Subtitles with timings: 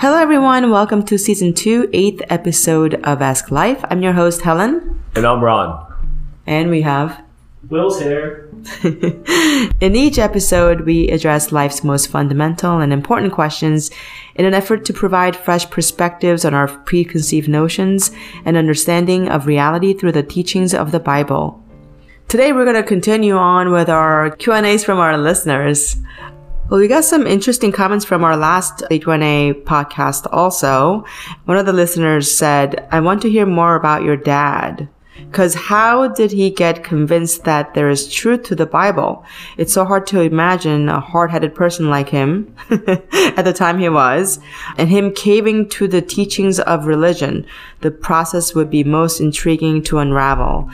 [0.00, 0.70] Hello, everyone.
[0.70, 3.84] Welcome to season two, eighth episode of Ask Life.
[3.90, 4.98] I'm your host, Helen.
[5.14, 5.94] And I'm Ron.
[6.46, 7.22] And we have.
[7.68, 8.48] Will's here.
[8.82, 13.90] in each episode, we address life's most fundamental and important questions
[14.36, 18.10] in an effort to provide fresh perspectives on our preconceived notions
[18.46, 21.62] and understanding of reality through the teachings of the Bible.
[22.26, 25.96] Today, we're going to continue on with our Q&As from our listeners.
[26.70, 31.04] Well, we got some interesting comments from our last H1A podcast also.
[31.46, 34.88] One of the listeners said, I want to hear more about your dad.
[35.32, 39.24] Cause how did he get convinced that there is truth to the Bible?
[39.56, 44.38] It's so hard to imagine a hard-headed person like him at the time he was
[44.78, 47.46] and him caving to the teachings of religion.
[47.80, 50.70] The process would be most intriguing to unravel.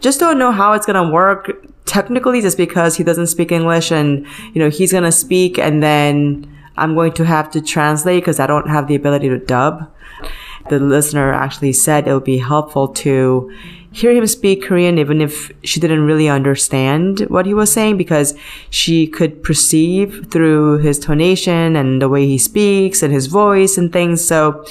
[0.00, 1.52] Just don't know how it's to work
[1.86, 5.82] technically just because he doesn't speak English and, you know, he's going to speak and
[5.82, 9.90] then I'm going to have to translate because I don't have the ability to dub.
[10.68, 13.52] The listener actually said it would be helpful to
[13.92, 18.34] hear him speak Korean even if she didn't really understand what he was saying because
[18.68, 23.92] she could perceive through his tonation and the way he speaks and his voice and
[23.92, 24.22] things.
[24.22, 24.66] So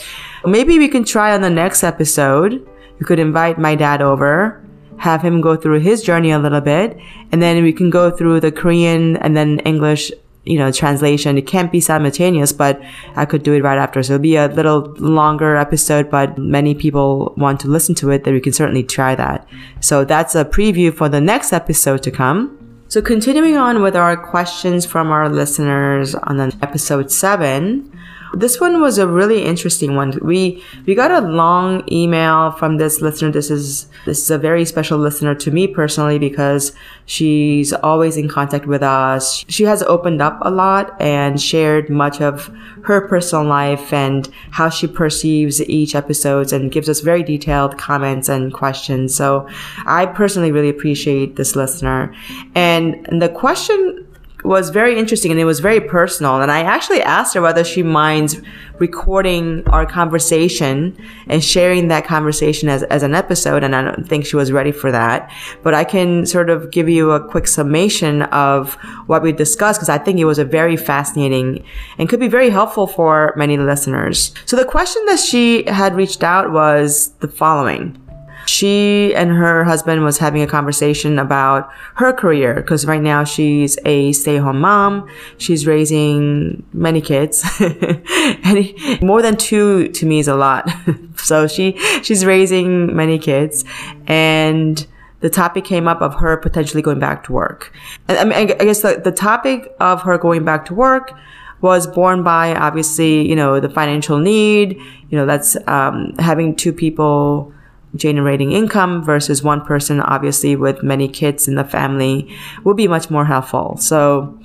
[0.46, 2.68] maybe we can try on the next episode.
[3.00, 4.65] We could invite my dad over
[4.98, 6.98] have him go through his journey a little bit,
[7.32, 10.12] and then we can go through the Korean and then English,
[10.46, 11.38] you know, translation.
[11.38, 12.82] It can't be simultaneous, but
[13.16, 14.02] I could do it right after.
[14.04, 18.24] So it'll be a little longer episode, but many people want to listen to it,
[18.24, 19.48] then we can certainly try that.
[19.80, 22.58] So that's a preview for the next episode to come.
[22.88, 27.92] So continuing on with our questions from our listeners on episode seven,
[28.36, 30.20] this one was a really interesting one.
[30.22, 33.32] We we got a long email from this listener.
[33.32, 36.74] This is this is a very special listener to me personally because
[37.06, 39.46] she's always in contact with us.
[39.48, 42.52] She has opened up a lot and shared much of
[42.84, 48.30] her personal life and how she perceives each episodes and gives us very detailed comments
[48.30, 49.16] and questions.
[49.16, 49.48] So
[49.86, 52.14] I personally really appreciate this listener.
[52.54, 54.05] And, and the question
[54.46, 56.42] was very interesting and it was very personal.
[56.42, 58.42] And I actually asked her whether she minds
[58.80, 60.98] recording our conversation
[61.28, 63.64] and sharing that conversation as, as an episode.
[63.64, 65.32] And I don't think she was ready for that.
[65.64, 68.74] But I can sort of give you a quick summation of
[69.08, 71.64] what we discussed because I think it was a very fascinating
[71.98, 74.34] and could be very helpful for many listeners.
[74.46, 78.02] So the question that she had reached out was the following
[78.46, 83.78] she and her husband was having a conversation about her career because right now she's
[83.86, 85.10] a stay-at-home mom.
[85.38, 87.44] She's raising many kids.
[87.60, 90.70] and more than two to me is a lot.
[91.16, 93.66] so she she's raising many kids
[94.08, 94.86] and
[95.22, 97.74] the topic came up of her potentially going back to work.
[98.08, 101.14] And I mean, I guess the, the topic of her going back to work
[101.62, 104.78] was born by obviously, you know, the financial need,
[105.10, 107.52] you know, that's um, having two people
[107.96, 113.10] generating income versus one person, obviously with many kids in the family, would be much
[113.10, 113.78] more helpful.
[113.78, 114.40] So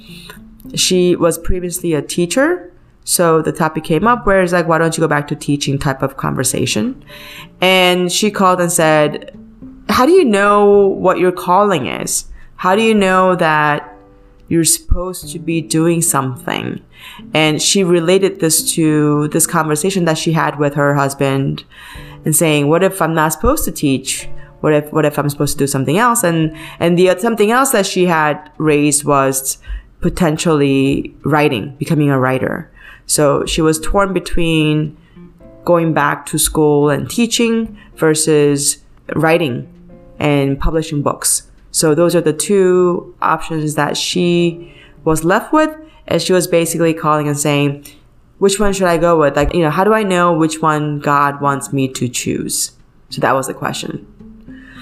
[0.75, 2.73] she was previously a teacher.
[3.05, 5.79] So the topic came up where it's like, why don't you go back to teaching
[5.79, 7.03] type of conversation?
[7.61, 9.37] And she called and said,
[9.89, 12.27] how do you know what your calling is?
[12.57, 13.90] How do you know that
[14.51, 16.85] you're supposed to be doing something?
[17.33, 21.65] And she related this to this conversation that she had with her husband
[22.27, 24.29] and saying, what if I'm not supposed to teach?
[24.61, 26.23] What if, what if I'm supposed to do something else?
[26.23, 29.57] And, and the, something else that she had raised was
[30.01, 32.71] potentially writing, becoming a writer.
[33.07, 34.97] So she was torn between
[35.65, 38.79] going back to school and teaching versus
[39.15, 39.69] writing
[40.19, 41.50] and publishing books.
[41.81, 44.71] So those are the two options that she
[45.05, 45.75] was left with.
[46.07, 47.87] And she was basically calling and saying,
[48.37, 49.35] which one should I go with?
[49.35, 52.73] Like, you know, how do I know which one God wants me to choose?
[53.09, 54.07] So that was the question.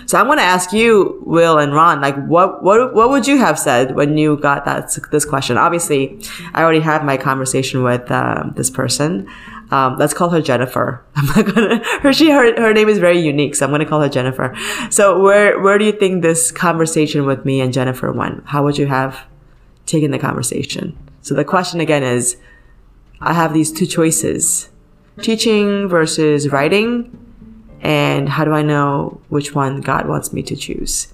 [0.07, 3.39] So I'm going to ask you, Will and Ron, like, what, what, what would you
[3.39, 5.57] have said when you got that, this question?
[5.57, 6.21] Obviously,
[6.55, 9.29] I already had my conversation with uh, this person.
[9.71, 11.05] Um, let's call her Jennifer.
[11.17, 14.01] I'm not gonna, her, she, her, her name is very unique, so I'm gonna call
[14.01, 14.55] her Jennifer.
[14.91, 18.47] So where, where do you think this conversation with me and Jennifer went?
[18.47, 19.27] How would you have
[19.87, 20.97] taken the conversation?
[21.23, 22.37] So the question again is,
[23.21, 24.71] I have these two choices
[25.23, 27.25] teaching versus writing.
[27.81, 31.13] And how do I know which one God wants me to choose?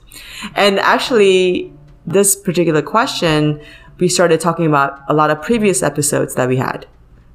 [0.55, 1.73] And actually,
[2.06, 3.61] this particular question,
[3.99, 6.87] we started talking about a lot of previous episodes that we had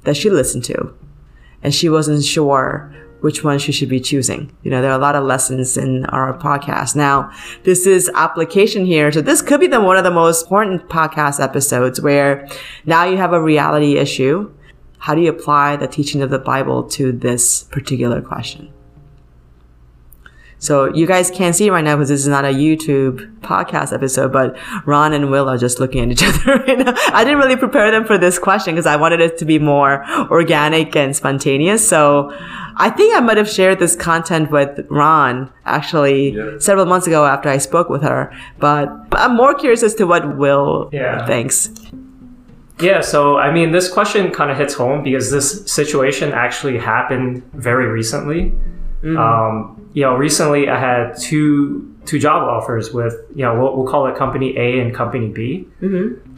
[0.04, 0.94] that she listened to.
[1.62, 4.50] And she wasn't sure which one she should be choosing.
[4.62, 6.96] You know, there are a lot of lessons in our podcast.
[6.96, 7.30] Now,
[7.64, 9.12] this is application here.
[9.12, 12.48] So this could be the one of the most important podcast episodes where
[12.86, 14.50] now you have a reality issue
[15.00, 18.70] how do you apply the teaching of the Bible to this particular question?
[20.62, 24.30] So you guys can't see right now because this is not a YouTube podcast episode,
[24.30, 26.62] but Ron and Will are just looking at each other.
[26.62, 26.92] Right now.
[27.14, 30.04] I didn't really prepare them for this question because I wanted it to be more
[30.30, 31.88] organic and spontaneous.
[31.88, 32.30] So
[32.76, 36.58] I think I might have shared this content with Ron actually Yeah.
[36.58, 38.30] several months ago after I spoke with her.
[38.58, 41.24] But I'm more curious as to what Will Yeah.
[41.26, 41.70] thinks.
[42.80, 47.42] Yeah, so I mean, this question kind of hits home because this situation actually happened
[47.54, 48.52] very recently.
[49.16, 53.86] Um, you know, recently I had two two job offers with you know we'll, we'll
[53.86, 55.66] call it company A and company B.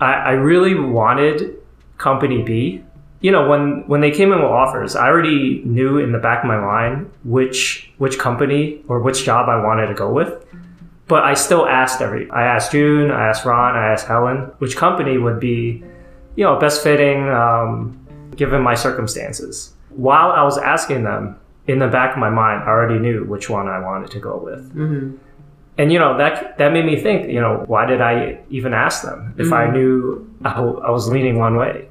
[0.00, 1.56] I, I really wanted
[1.98, 2.82] company B.
[3.20, 6.42] You know, when when they came in with offers, I already knew in the back
[6.42, 10.44] of my mind which which company or which job I wanted to go with.
[11.08, 12.30] But I still asked every.
[12.30, 15.84] I asked June, I asked Ron, I asked Helen, which company would be,
[16.36, 17.98] you know, best fitting um,
[18.34, 19.74] given my circumstances.
[19.90, 21.36] While I was asking them,
[21.66, 24.36] in the back of my mind, I already knew which one I wanted to go
[24.36, 24.70] with.
[25.78, 27.30] And you know that that made me think.
[27.30, 31.38] You know, why did I even ask them if I knew I, I was leaning
[31.38, 31.88] one way?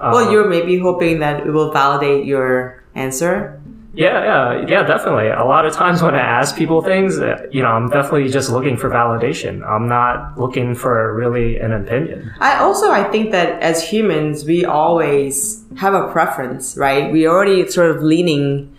[0.00, 3.60] Well, Um, you're maybe hoping that it will validate your answer.
[3.94, 5.28] Yeah, yeah, yeah, definitely.
[5.28, 8.48] A lot of times when I ask people things, uh, you know, I'm definitely just
[8.50, 9.66] looking for validation.
[9.66, 12.30] I'm not looking for really an opinion.
[12.38, 17.10] I also I think that as humans we always have a preference, right?
[17.10, 18.72] We already sort of leaning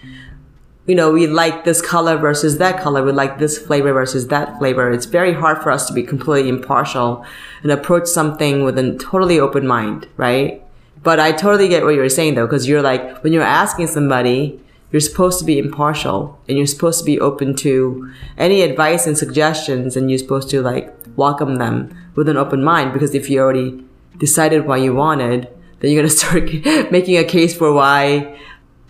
[0.89, 3.03] you know, we like this color versus that color.
[3.03, 4.89] We like this flavor versus that flavor.
[4.91, 7.23] It's very hard for us to be completely impartial
[7.61, 10.63] and approach something with a totally open mind, right?
[11.03, 14.59] But I totally get what you're saying though, because you're like, when you're asking somebody,
[14.91, 19.15] you're supposed to be impartial and you're supposed to be open to any advice and
[19.15, 23.39] suggestions and you're supposed to like welcome them with an open mind because if you
[23.39, 23.85] already
[24.17, 25.47] decided what you wanted,
[25.81, 28.39] then you're going to start making a case for why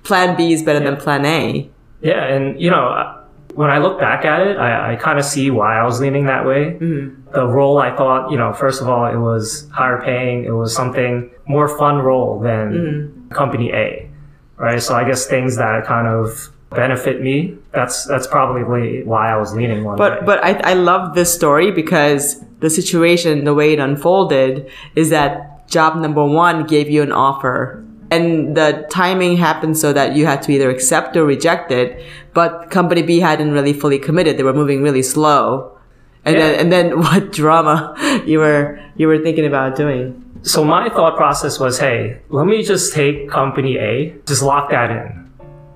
[0.04, 1.70] plan B is better than plan A.
[2.02, 3.16] Yeah, and you know,
[3.56, 6.26] when I look back at it, I, I kind of see why I was leaning
[6.28, 6.78] that way.
[6.80, 7.32] Mm-hmm.
[7.34, 10.46] The role I thought, you know, first of all, it was higher paying.
[10.46, 13.30] It was something more fun role than mm-hmm.
[13.30, 14.10] company A,
[14.58, 14.82] right?
[14.82, 17.58] So I guess things that kind of benefit me.
[17.74, 20.26] That's that's probably why I was leaning one But way.
[20.26, 25.68] but I, I love this story because the situation, the way it unfolded, is that
[25.68, 27.84] job number one gave you an offer.
[28.12, 32.04] And the timing happened so that you had to either accept or reject it.
[32.34, 34.38] But company B hadn't really fully committed.
[34.38, 35.78] They were moving really slow.
[36.26, 36.42] And Yeah.
[36.52, 37.96] then and then what drama
[38.26, 40.24] you were you were thinking about doing.
[40.42, 44.90] So my thought process was, hey, let me just take company A, just lock that
[44.90, 45.30] in.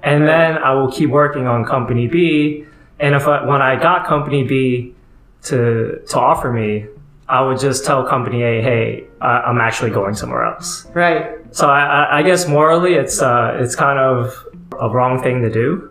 [0.04, 2.66] And then I will keep working on company B.
[3.00, 4.96] And if I, when I got company B
[5.44, 6.86] to, to offer me,
[7.28, 10.86] I would just tell company A, hey, I, I'm actually going somewhere else.
[10.94, 11.38] Right.
[11.54, 14.34] So I, I, guess morally, it's, uh, it's kind of
[14.80, 15.90] a wrong thing to do.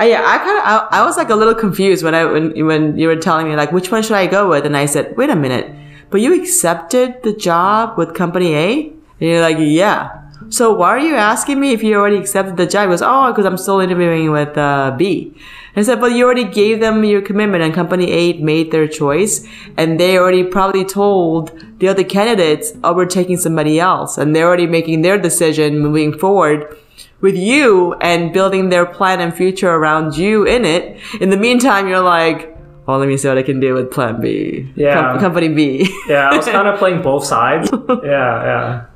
[0.00, 2.66] Uh, yeah, I kind of I, I was like a little confused when I when
[2.66, 5.16] when you were telling me like which one should I go with, and I said,
[5.16, 5.74] wait a minute,
[6.10, 10.29] but you accepted the job with company A, and you're like, yeah.
[10.50, 12.82] So why are you asking me if you already accepted the job?
[12.82, 15.32] He goes, oh, because I'm still interviewing with uh, B.
[15.74, 18.88] And I said, but you already gave them your commitment, and company A made their
[18.88, 19.46] choice,
[19.76, 24.46] and they already probably told the other candidates, oh, we're taking somebody else, and they're
[24.48, 26.76] already making their decision moving forward
[27.20, 30.98] with you and building their plan and future around you in it.
[31.20, 32.56] In the meantime, you're like,
[32.88, 34.72] oh, let me see what I can do with plan B.
[34.74, 35.20] Yeah.
[35.20, 35.88] company B.
[36.08, 37.70] Yeah, I was kind of playing both sides.
[37.72, 38.86] Yeah, yeah.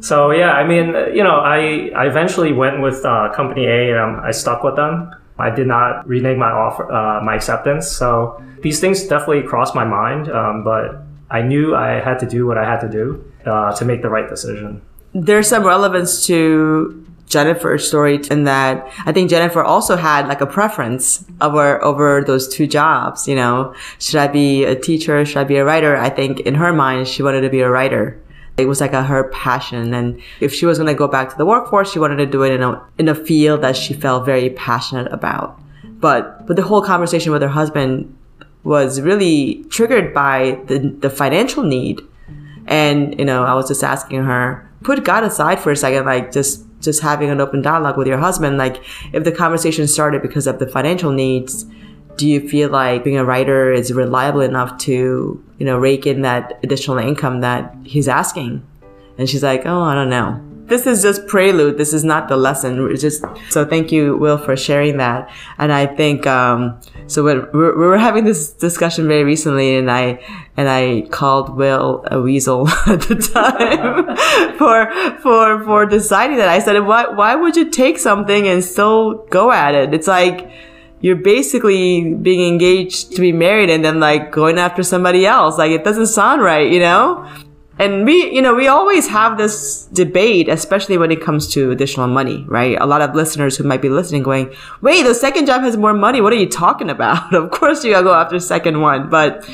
[0.00, 4.18] So yeah, I mean, you know, I I eventually went with uh, company A, and
[4.18, 5.14] um, I stuck with them.
[5.38, 7.90] I did not renege my offer, uh, my acceptance.
[7.90, 12.46] So these things definitely crossed my mind, um, but I knew I had to do
[12.46, 14.82] what I had to do uh, to make the right decision.
[15.14, 20.46] There's some relevance to Jennifer's story in that I think Jennifer also had like a
[20.46, 23.28] preference over over those two jobs.
[23.28, 25.24] You know, should I be a teacher?
[25.24, 25.96] Should I be a writer?
[25.96, 28.20] I think in her mind, she wanted to be a writer.
[28.58, 31.36] It was like a, her passion, and if she was going to go back to
[31.36, 34.26] the workforce, she wanted to do it in a in a field that she felt
[34.26, 35.60] very passionate about.
[35.84, 38.16] But but the whole conversation with her husband
[38.64, 42.00] was really triggered by the the financial need.
[42.66, 46.32] And you know i was just asking her put god aside for a second like
[46.32, 48.58] just just having an open dialogue with your husband.
[48.58, 51.66] Like if the conversation started because of the financial needs
[52.18, 56.22] do you feel like being a writer is reliable enough to you know rake in
[56.22, 58.66] that additional income that he's asking
[59.16, 61.78] and she's like oh i don't know this is just prelude.
[61.78, 62.90] This is not the lesson.
[62.90, 65.30] It's just so thank you, Will, for sharing that.
[65.56, 67.24] And I think um, so.
[67.24, 70.20] When we were, we were having this discussion very recently, and I
[70.56, 74.16] and I called Will a weasel at the time
[74.58, 76.48] for for for deciding that.
[76.48, 79.94] I said, why why would you take something and still go at it?
[79.94, 80.50] It's like
[81.00, 85.58] you're basically being engaged to be married and then like going after somebody else.
[85.58, 87.28] Like it doesn't sound right, you know?
[87.80, 92.08] And we, you know, we always have this debate, especially when it comes to additional
[92.08, 92.76] money, right?
[92.80, 95.94] A lot of listeners who might be listening going, wait, the second job has more
[95.94, 96.20] money.
[96.20, 97.32] What are you talking about?
[97.34, 99.08] of course you gotta go after second one.
[99.08, 99.48] But,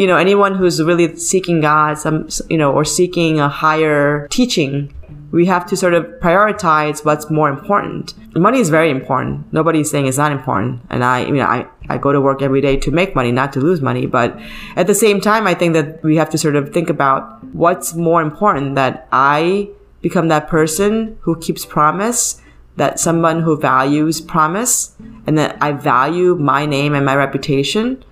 [0.00, 4.92] you know, anyone who's really seeking God, some, you know, or seeking a higher teaching
[5.30, 8.14] we have to sort of prioritize what's more important.
[8.34, 9.52] Money is very important.
[9.52, 10.80] Nobody's saying it's not important.
[10.88, 13.52] And I, you know, I, I go to work every day to make money, not
[13.52, 14.06] to lose money.
[14.06, 14.38] But
[14.76, 17.94] at the same time, I think that we have to sort of think about what's
[17.94, 19.68] more important that I
[20.00, 22.40] become that person who keeps promise,
[22.76, 24.94] that someone who values promise,
[25.26, 28.02] and that I value my name and my reputation,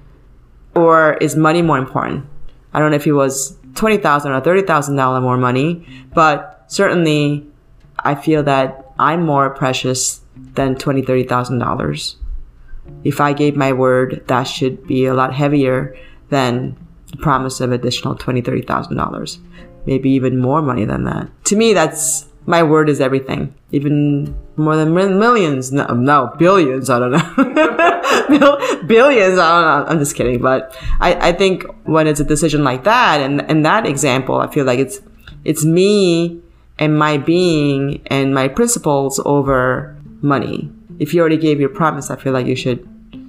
[0.75, 2.27] or is money more important?
[2.75, 7.47] I don't know if it was 20,000 or thirty thousand dollar more money, but certainly
[7.99, 10.21] I feel that I'm more precious
[10.55, 12.17] than twenty, thirty thousand dollars.
[13.05, 15.97] If I gave my word, that should be a lot heavier
[16.29, 16.77] than
[17.11, 19.39] the promise of additional twenty, thirty thousand dollars.
[19.87, 21.31] Maybe even more money than that.
[21.45, 23.55] To me, that's my word is everything.
[23.73, 25.73] Even more than millions.
[25.73, 26.89] No, no billions.
[26.89, 28.83] I don't know.
[28.87, 29.39] billions.
[29.39, 29.91] I don't know.
[29.91, 30.41] I'm just kidding.
[30.41, 34.51] But I, I think when it's a decision like that, and in that example, I
[34.51, 35.01] feel like it's
[35.45, 36.41] it's me
[36.79, 40.71] and my being and my principles over money.
[40.99, 42.87] If you already gave your promise, I feel like you should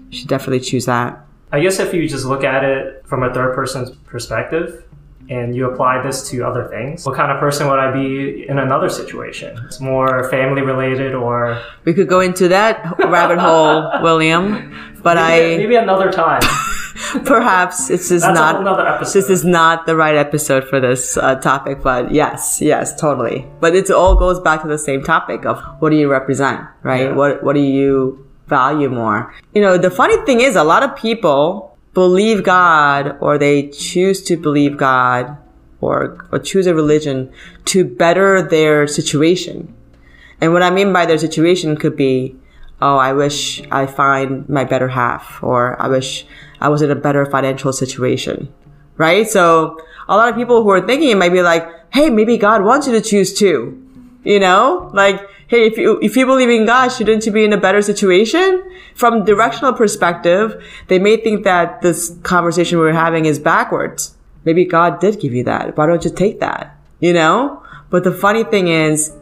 [0.09, 1.25] should definitely choose that.
[1.51, 4.83] I guess if you just look at it from a third person's perspective
[5.29, 8.59] and you apply this to other things, what kind of person would I be in
[8.59, 9.57] another situation?
[9.65, 14.93] It's more family related or We could go into that rabbit hole, William.
[15.03, 16.41] But maybe, I maybe another time.
[17.25, 21.83] perhaps this is That's not this is not the right episode for this uh, topic
[21.83, 23.45] but yes yes totally.
[23.59, 27.09] But it all goes back to the same topic of what do you represent right?
[27.09, 27.15] Yeah.
[27.15, 29.33] what what do you value more?
[29.53, 34.21] You know the funny thing is a lot of people believe god or they choose
[34.23, 35.37] to believe god
[35.81, 37.31] or, or choose a religion
[37.65, 39.73] to better their situation.
[40.41, 42.35] And what I mean by their situation could be,
[42.81, 46.25] oh, I wish I find my better half, or I wish
[46.61, 48.53] I was in a better financial situation,
[48.97, 49.27] right?
[49.27, 52.63] So a lot of people who are thinking it might be like, hey, maybe God
[52.63, 53.81] wants you to choose too,
[54.23, 57.53] you know, like, hey, if you if you believe in God, shouldn't you be in
[57.53, 58.63] a better situation?
[58.93, 64.15] From directional perspective, they may think that this conversation we're having is backwards.
[64.43, 65.77] Maybe God did give you that.
[65.77, 66.75] Why don't you take that?
[66.99, 67.63] You know?
[67.89, 69.13] But the funny thing is,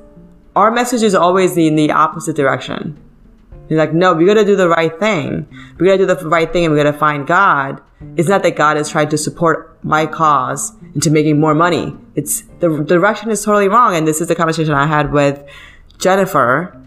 [0.55, 2.97] our message is always in the opposite direction.
[3.69, 5.47] You're like, no, we gotta do the right thing.
[5.79, 7.81] We gotta do the right thing and we gotta find God.
[8.15, 11.95] It's not that God is trying to support my cause into making more money.
[12.15, 13.95] It's the direction is totally wrong.
[13.95, 15.43] And this is the conversation I had with
[15.97, 16.79] Jennifer.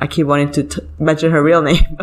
[0.00, 1.96] I keep wanting to t- mention her real name,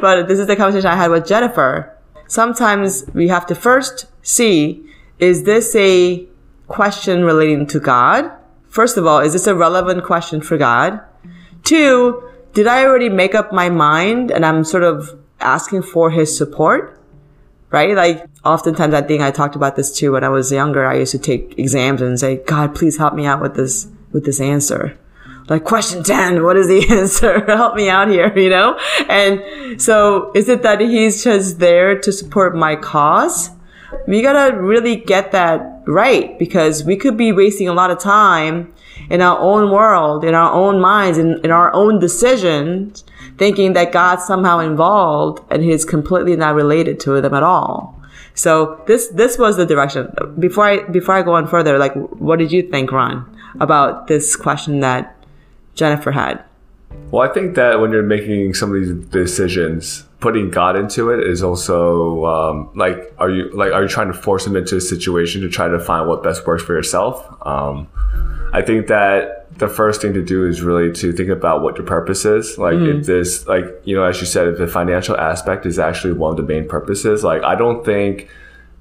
[0.00, 1.96] but this is the conversation I had with Jennifer.
[2.28, 4.84] Sometimes we have to first see,
[5.18, 6.26] is this a
[6.68, 8.30] question relating to God?
[8.68, 11.00] First of all, is this a relevant question for God?
[11.62, 16.36] Two, did I already make up my mind and I'm sort of asking for his
[16.36, 16.98] support?
[17.70, 17.96] Right?
[17.96, 20.84] Like, oftentimes I think I talked about this too when I was younger.
[20.84, 24.26] I used to take exams and say, God, please help me out with this, with
[24.26, 24.98] this answer.
[25.48, 27.44] Like, question 10, what is the answer?
[27.46, 28.78] help me out here, you know?
[29.08, 33.50] And so is it that he's just there to support my cause?
[34.06, 38.72] We gotta really get that right because we could be wasting a lot of time
[39.12, 43.04] in our own world, in our own minds, in, in our own decisions,
[43.36, 48.00] thinking that God's somehow involved and He's completely not related to them at all.
[48.34, 50.10] So this this was the direction.
[50.38, 53.28] Before I before I go on further, like what did you think, Ron,
[53.60, 55.14] about this question that
[55.74, 56.42] Jennifer had?
[57.10, 61.26] Well, I think that when you're making some of these decisions, putting God into it
[61.26, 64.80] is also um, like, are you like, are you trying to force him into a
[64.80, 67.26] situation to try to find what best works for yourself?
[67.46, 67.88] Um,
[68.52, 71.86] I think that the first thing to do is really to think about what your
[71.86, 72.58] purpose is.
[72.58, 73.06] Like, if mm.
[73.06, 76.36] this, like, you know, as you said, if the financial aspect is actually one of
[76.36, 78.28] the main purposes, like, I don't think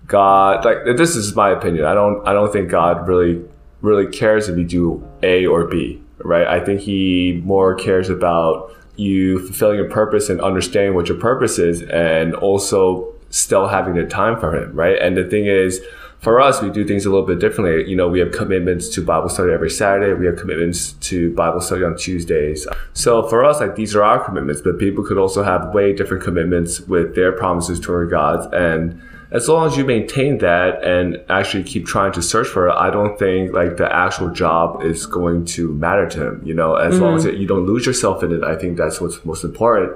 [0.07, 1.85] God, like, this is my opinion.
[1.85, 3.41] I don't, I don't think God really,
[3.81, 6.47] really cares if you do A or B, right?
[6.47, 11.59] I think He more cares about you fulfilling your purpose and understanding what your purpose
[11.59, 14.97] is, and also still having the time for Him, right?
[15.01, 15.81] And the thing is,
[16.21, 17.89] for us, we do things a little bit differently.
[17.89, 20.13] You know, we have commitments to Bible study every Saturday.
[20.13, 22.67] We have commitments to Bible study on Tuesdays.
[22.93, 26.23] So for us, like these are our commitments, but people could also have way different
[26.23, 28.53] commitments with their promises toward God.
[28.53, 29.01] And
[29.31, 32.91] as long as you maintain that and actually keep trying to search for it, I
[32.91, 36.41] don't think like the actual job is going to matter to him.
[36.45, 37.03] You know, as mm-hmm.
[37.03, 39.93] long as you don't lose yourself in it, I think that's what's most important.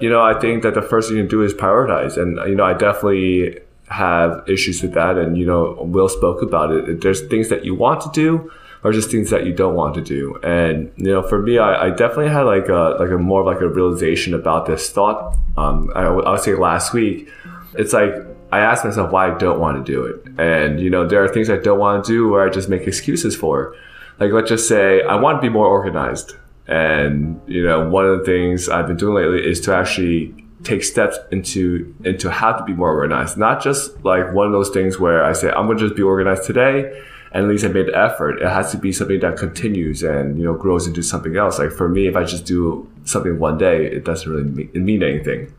[0.00, 2.20] You know, I think that the first thing you do is prioritize.
[2.20, 3.60] And, you know, I definitely
[3.92, 5.16] have issues with that.
[5.16, 7.00] And, you know, Will spoke about it.
[7.00, 8.50] There's things that you want to do
[8.84, 10.34] or just things that you don't want to do.
[10.42, 13.46] And, you know, for me, I, I definitely had like a, like a more of
[13.46, 15.36] like a realization about this thought.
[15.56, 17.28] Um, I, I would say last week,
[17.74, 18.12] it's like,
[18.50, 20.26] I asked myself why I don't want to do it.
[20.38, 22.86] And, you know, there are things I don't want to do where I just make
[22.86, 23.74] excuses for.
[24.18, 26.34] Like, let's just say I want to be more organized.
[26.66, 30.34] And, you know, one of the things I've been doing lately is to actually
[30.64, 33.36] take steps into into how to be more organized.
[33.36, 36.44] Not just like one of those things where I say I'm to just be organized
[36.44, 37.02] today,
[37.32, 38.40] and at least I made the effort.
[38.40, 41.58] It has to be something that continues and you know grows into something else.
[41.58, 45.02] Like for me, if I just do something one day, it doesn't really mean, mean
[45.02, 45.52] anything.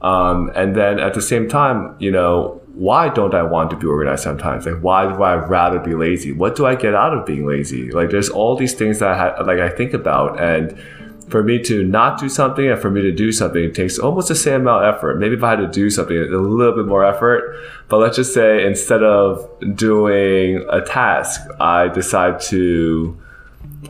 [0.00, 3.86] Um, and then at the same time, you know, why don't I want to be
[3.86, 4.64] organized sometimes?
[4.64, 6.30] Like, why do I rather be lazy?
[6.30, 7.90] What do I get out of being lazy?
[7.90, 10.80] Like, there's all these things that I ha- like I think about, and
[11.28, 14.28] for me to not do something and for me to do something it takes almost
[14.28, 15.18] the same amount of effort.
[15.18, 17.56] Maybe if I had to do something, a little bit more effort.
[17.88, 23.16] But let's just say instead of doing a task, I decide to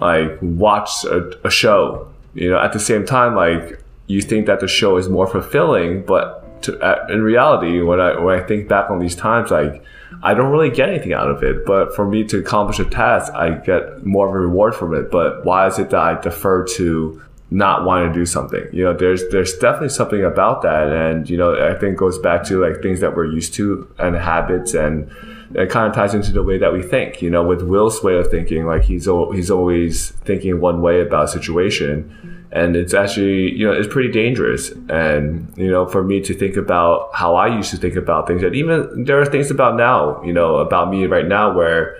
[0.00, 2.08] like watch a, a show.
[2.34, 6.02] You know, at the same time, like you think that the show is more fulfilling,
[6.04, 9.82] but to, uh, in reality, when I when I think back on these times, like
[10.22, 11.64] I don't really get anything out of it.
[11.64, 15.10] But for me to accomplish a task, I get more of a reward from it.
[15.10, 18.66] But why is it that I defer to not wanting to do something.
[18.72, 22.44] You know, there's there's definitely something about that, and you know, I think goes back
[22.44, 25.10] to like things that we're used to and habits, and
[25.54, 27.22] it kind of ties into the way that we think.
[27.22, 31.24] You know, with Will's way of thinking, like he's he's always thinking one way about
[31.24, 34.70] a situation, and it's actually you know it's pretty dangerous.
[34.90, 38.42] And you know, for me to think about how I used to think about things,
[38.42, 41.96] and even there are things about now, you know, about me right now where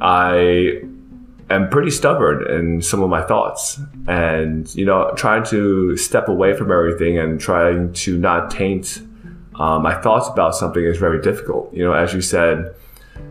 [0.00, 0.82] I
[1.50, 3.80] am pretty stubborn in some of my thoughts.
[4.08, 9.02] And you know trying to step away from everything and trying to not taint
[9.58, 11.72] um, my thoughts about something is very difficult.
[11.72, 12.74] You know as you said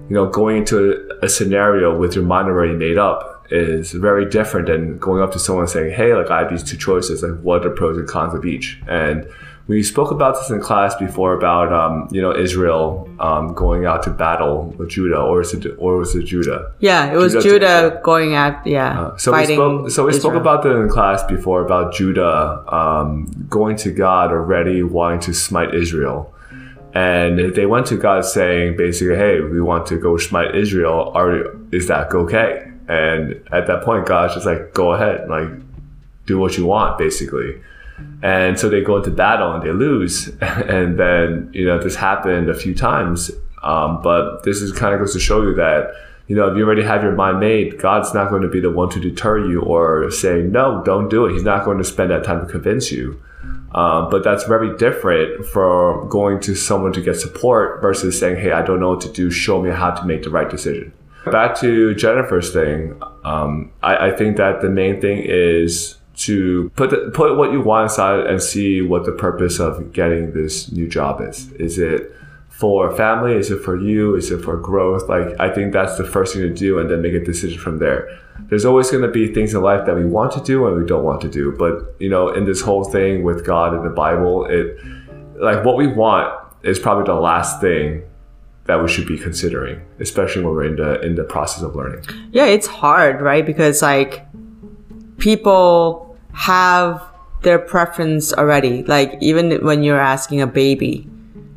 [0.10, 4.28] you know going into a, a scenario with your mind already made up is very
[4.28, 7.40] different than going up to someone saying hey like i have these two choices like
[7.42, 8.82] what are the pros and cons of each?
[8.88, 9.28] And
[9.68, 14.04] we spoke about this in class before about um, you know Israel um, going out
[14.04, 16.72] to battle with Judah, or was it or was it Judah?
[16.80, 18.66] Yeah, it was Judah, Judah going out.
[18.66, 19.90] Yeah, uh, so we spoke.
[19.90, 20.22] So we Israel.
[20.22, 25.34] spoke about that in class before about Judah um, going to God already wanting to
[25.34, 26.32] smite Israel.
[26.94, 31.12] And they went to God saying basically, "Hey, we want to go smite Israel.
[31.16, 35.50] Are is that okay?" And at that point, God's just like, "Go ahead, like
[36.28, 37.62] do what you want," basically.
[38.22, 40.30] And so they go into battle and they lose.
[40.42, 43.32] And then, you know, this happened a few times.
[43.64, 45.92] Um, but this is kind of goes to show you that,
[46.28, 48.72] you know, if you already have your mind made, God's not going to be the
[48.72, 51.34] one to deter you or say, no, don't do it.
[51.34, 53.22] He's not going to spend that time to convince you.
[53.76, 58.52] Um, but that's very different from going to someone to get support versus saying, hey,
[58.52, 59.30] I don't know what to do.
[59.30, 60.94] Show me how to make the right decision.
[61.26, 67.14] Back to Jennifer's thing, um, I, I think that the main thing is to put
[67.14, 71.22] put what you want aside and see what the purpose of getting this new job
[71.22, 71.52] is.
[71.54, 72.16] Is it
[72.50, 73.34] for family?
[73.34, 74.16] Is it for you?
[74.16, 75.10] Is it for growth?
[75.10, 77.80] Like I think that's the first thing to do, and then make a decision from
[77.80, 78.18] there.
[78.48, 80.86] There's always going to be things in life that we want to do and we
[80.86, 83.90] don't want to do, but you know, in this whole thing with God and the
[83.90, 84.78] Bible, it
[85.38, 88.04] like what we want is probably the last thing
[88.66, 92.04] that we should be considering, especially when we're in the in the process of learning.
[92.32, 93.46] Yeah, it's hard, right?
[93.46, 94.26] Because like
[95.26, 97.02] people have
[97.42, 98.84] their preference already.
[98.84, 101.10] Like even when you're asking a baby,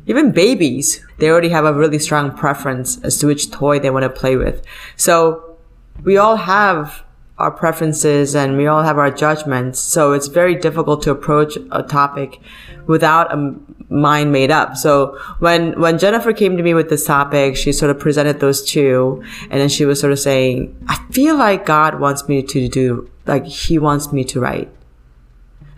[0.07, 4.05] even babies, they already have a really strong preference as to which toy they want
[4.05, 4.65] to play with.
[4.95, 5.55] So
[6.03, 7.03] we all have
[7.39, 9.79] our preferences and we all have our judgments.
[9.79, 12.39] So it's very difficult to approach a topic
[12.85, 13.55] without a
[13.89, 14.75] mind made up.
[14.75, 18.63] So when, when Jennifer came to me with this topic, she sort of presented those
[18.63, 22.67] two and then she was sort of saying, I feel like God wants me to
[22.67, 24.69] do, like he wants me to write.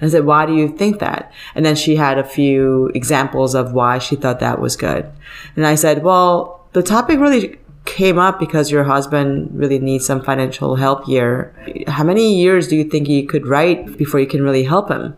[0.01, 1.31] I said, why do you think that?
[1.53, 5.11] And then she had a few examples of why she thought that was good.
[5.55, 10.21] And I said, well, the topic really came up because your husband really needs some
[10.21, 11.53] financial help here.
[11.87, 15.15] How many years do you think you could write before you can really help him?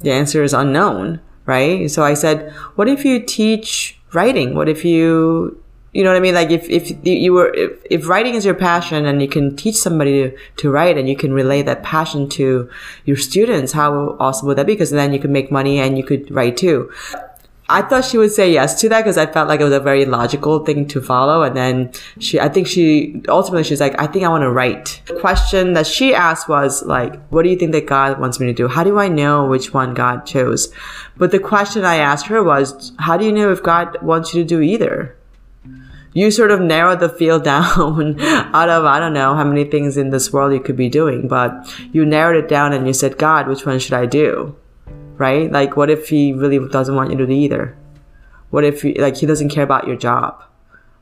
[0.00, 1.90] The answer is unknown, right?
[1.90, 4.54] So I said, what if you teach writing?
[4.54, 5.62] What if you
[5.96, 6.34] You know what I mean?
[6.34, 9.76] Like if, if you were, if, if writing is your passion and you can teach
[9.76, 12.68] somebody to, to write and you can relay that passion to
[13.06, 14.74] your students, how awesome would that be?
[14.74, 16.92] Because then you could make money and you could write too.
[17.68, 19.80] I thought she would say yes to that because I felt like it was a
[19.80, 21.42] very logical thing to follow.
[21.42, 25.02] And then she, I think she, ultimately she's like, I think I want to write.
[25.06, 28.46] The question that she asked was like, what do you think that God wants me
[28.46, 28.68] to do?
[28.68, 30.72] How do I know which one God chose?
[31.16, 34.42] But the question I asked her was, how do you know if God wants you
[34.42, 35.16] to do either?
[36.12, 39.96] You sort of narrowed the field down out of, I don't know how many things
[39.96, 43.18] in this world you could be doing, but you narrowed it down and you said,
[43.18, 44.54] God, which one should I do?
[45.18, 45.50] Right?
[45.50, 47.76] Like, what if he really doesn't want you to do either?
[48.50, 50.42] What if he, like he doesn't care about your job?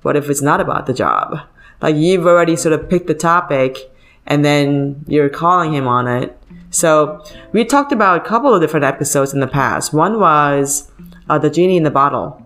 [0.03, 1.39] What if it's not about the job?
[1.81, 3.79] Like you've already sort of picked the topic
[4.27, 6.39] and then you're calling him on it.
[6.71, 9.93] So we talked about a couple of different episodes in the past.
[9.93, 10.91] One was
[11.29, 12.45] uh, the genie in the bottle,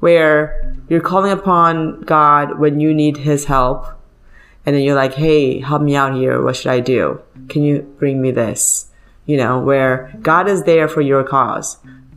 [0.00, 3.86] where you're calling upon God when you need His help,
[4.64, 6.40] and then you're like, "Hey, help me out here.
[6.40, 7.20] What should I do?
[7.48, 8.87] Can you bring me this?"
[9.28, 11.76] You know, where God is there for your cause,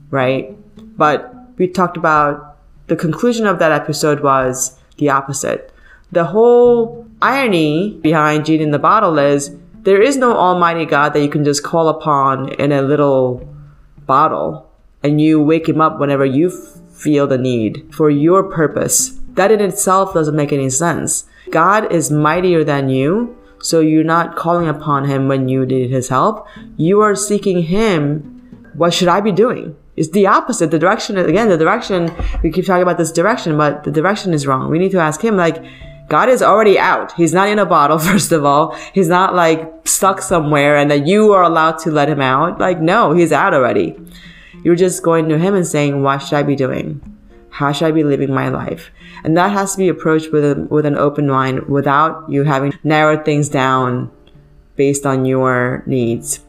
[0.10, 0.58] right?
[0.98, 5.72] But we talked about the conclusion of that episode was the opposite.
[6.12, 11.22] The whole irony behind Genie in the Bottle is there is no almighty God that
[11.22, 13.48] you can just call upon in a little
[14.06, 14.70] bottle
[15.04, 19.20] and you wake him up whenever you feel the need for your purpose.
[19.34, 21.26] That in itself doesn't make any sense.
[21.50, 26.10] God is mightier than you so you're not calling upon him when you need his
[26.10, 26.48] help.
[26.78, 28.38] You are seeking him.
[28.74, 29.76] What should I be doing?
[29.98, 30.72] It's the opposite.
[30.72, 32.10] The direction, again, the direction,
[32.42, 34.72] we keep talking about this direction, but the direction is wrong.
[34.72, 35.64] We need to ask him, like,
[36.08, 37.14] God is already out.
[37.14, 38.76] He's not in a bottle, first of all.
[38.94, 42.60] He's not like stuck somewhere and that you are allowed to let him out.
[42.60, 43.98] Like, no, he's out already.
[44.64, 47.02] You're just going to him and saying, what should I be doing?
[47.52, 48.92] How should I be living my life?
[49.24, 52.74] And that has to be approached with, a, with an open mind without you having
[52.84, 54.10] narrowed things down
[54.76, 56.40] based on your needs.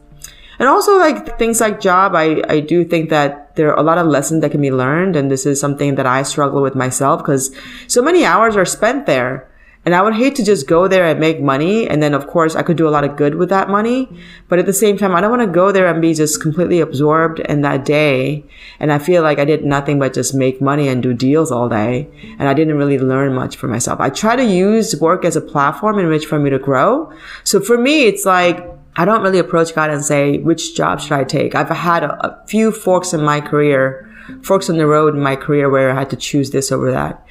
[0.59, 3.97] And also like things like job, I, I do think that there are a lot
[3.97, 5.15] of lessons that can be learned.
[5.15, 7.53] And this is something that I struggle with myself because
[7.87, 9.47] so many hours are spent there
[9.85, 11.89] and I would hate to just go there and make money.
[11.89, 14.07] And then, of course, I could do a lot of good with that money.
[14.47, 16.79] But at the same time, I don't want to go there and be just completely
[16.79, 18.45] absorbed in that day.
[18.79, 21.67] And I feel like I did nothing but just make money and do deals all
[21.67, 22.07] day.
[22.39, 23.99] And I didn't really learn much for myself.
[23.99, 27.11] I try to use work as a platform in which for me to grow.
[27.43, 31.13] So for me, it's like, I don't really approach God and say, which job should
[31.13, 31.55] I take?
[31.55, 34.09] I've had a, a few forks in my career,
[34.43, 37.25] forks in the road in my career where I had to choose this over that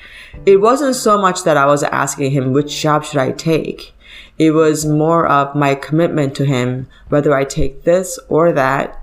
[0.46, 3.94] it wasn't so much that I was asking him which job should I take.
[4.38, 9.00] It was more of my commitment to him, whether I take this or that,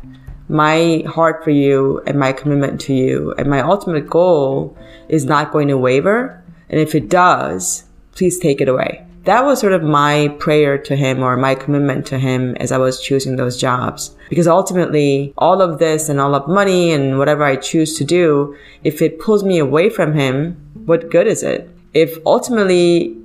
[0.48, 3.34] my heart for you and my commitment to you.
[3.38, 4.76] And my ultimate goal
[5.08, 6.44] is not going to waver.
[6.70, 9.06] And if it does, please take it away.
[9.26, 12.78] That was sort of my prayer to him or my commitment to him as I
[12.78, 14.16] was choosing those jobs.
[14.30, 18.56] Because ultimately, all of this and all of money and whatever I choose to do,
[18.84, 20.56] if it pulls me away from him,
[20.86, 21.70] what good is it?
[21.94, 23.18] If ultimately,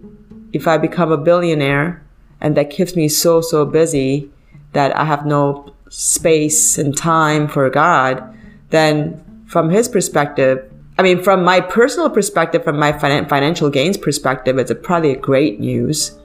[0.52, 2.02] if I become a billionaire
[2.40, 4.30] and that keeps me so, so busy
[4.72, 8.36] that I have no space and time for God,
[8.70, 14.58] then from his perspective, I mean, from my personal perspective, from my financial gains perspective,
[14.58, 16.16] it's a, probably a great news.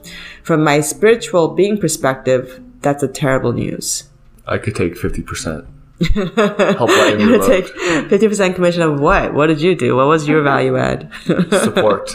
[0.42, 4.04] From my spiritual being perspective, that's a terrible news.
[4.46, 5.66] I could take 50%.
[6.14, 9.34] Help your take 50% commission of what?
[9.34, 9.96] What did you do?
[9.96, 11.10] What was your value add?
[11.50, 12.10] support.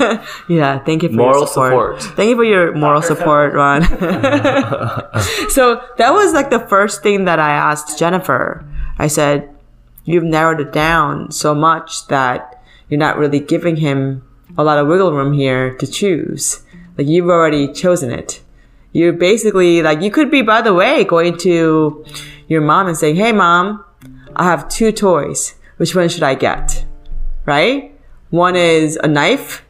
[0.48, 2.02] yeah, thank you for moral your support.
[2.02, 2.16] support.
[2.16, 3.82] Thank you for your moral support, Ron.
[5.50, 8.66] so that was like the first thing that I asked Jennifer.
[8.98, 9.51] I said,
[10.04, 14.22] You've narrowed it down so much that you're not really giving him
[14.58, 16.62] a lot of wiggle room here to choose.
[16.98, 18.42] Like you've already chosen it.
[18.92, 22.04] You're basically like, you could be, by the way, going to
[22.48, 23.84] your mom and saying, Hey mom,
[24.36, 25.54] I have two toys.
[25.78, 26.84] Which one should I get?
[27.46, 27.98] Right?
[28.30, 29.64] One is a knife.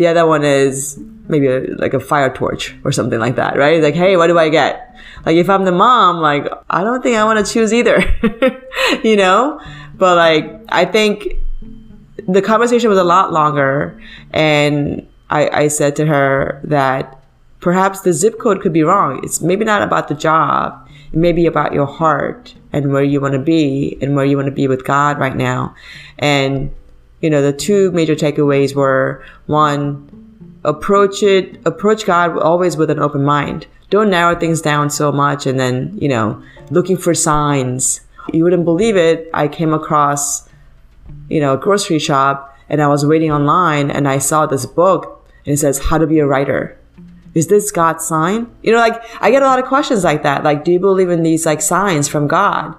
[0.00, 3.82] The other one is maybe a, like a fire torch or something like that, right?
[3.82, 4.96] Like, hey, what do I get?
[5.26, 8.02] Like, if I'm the mom, like, I don't think I want to choose either,
[9.04, 9.60] you know?
[9.96, 11.34] But like, I think
[12.26, 17.22] the conversation was a lot longer and I, I said to her that
[17.60, 19.20] perhaps the zip code could be wrong.
[19.22, 20.88] It's maybe not about the job.
[21.12, 24.38] It may be about your heart and where you want to be and where you
[24.38, 25.74] want to be with God right now.
[26.18, 26.70] And,
[27.20, 30.08] you know, the two major takeaways were one,
[30.64, 33.66] approach it, approach God always with an open mind.
[33.90, 38.00] Don't narrow things down so much and then, you know, looking for signs.
[38.32, 39.28] You wouldn't believe it.
[39.34, 40.48] I came across,
[41.28, 45.26] you know, a grocery shop and I was waiting online and I saw this book
[45.44, 46.78] and it says how to be a writer.
[47.34, 48.50] Is this God's sign?
[48.62, 50.44] You know, like I get a lot of questions like that.
[50.44, 52.76] Like, do you believe in these like signs from God?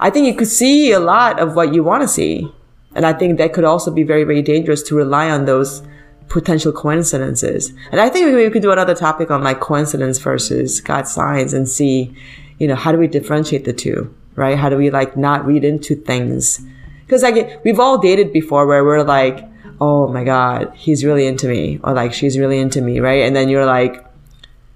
[0.00, 2.52] I think you could see a lot of what you want to see.
[2.94, 5.82] And I think that could also be very, very dangerous to rely on those
[6.28, 7.72] potential coincidences.
[7.90, 11.68] And I think we could do another topic on like coincidence versus God's signs and
[11.68, 12.16] see,
[12.58, 14.56] you know, how do we differentiate the two, right?
[14.56, 16.60] How do we like not read into things?
[17.04, 19.46] Because like we've all dated before where we're like,
[19.80, 23.24] oh my God, he's really into me or like she's really into me, right?
[23.24, 24.01] And then you're like,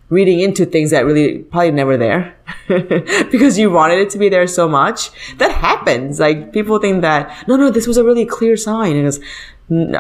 [0.09, 2.37] reading into things that really probably never there
[2.69, 5.11] because you wanted it to be there so much.
[5.39, 6.21] That happens.
[6.21, 8.97] Like people think that no, no, this was a really clear sign.
[8.97, 9.21] And it was,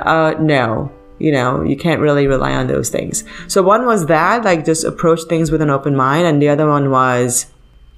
[0.02, 3.24] uh, no, you know, you can't really rely on those things.
[3.48, 6.68] So one was that, like just approach things with an open mind, and the other
[6.68, 7.46] one was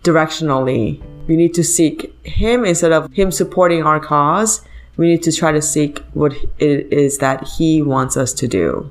[0.02, 1.02] directionally.
[1.26, 4.62] We need to seek him instead of him supporting our cause.
[4.96, 8.90] We need to try to seek what it is that he wants us to do